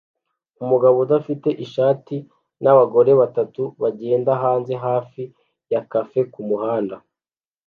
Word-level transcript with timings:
Umugabo 0.63 0.95
udafite 1.05 1.49
ishati 1.65 2.15
nabagore 2.63 3.11
batatu 3.21 3.61
bagenda 3.81 4.31
hanze 4.43 4.73
hafi 4.85 5.23
ya 5.71 5.81
cafe 5.91 6.19
kumuhanda 6.33 6.95